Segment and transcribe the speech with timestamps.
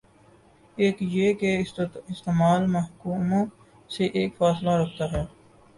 [0.77, 1.51] ایک یہ کہ
[1.57, 3.45] استعمار محکوموں
[3.89, 5.25] سے ایک فاصلہ رکھتا ہے۔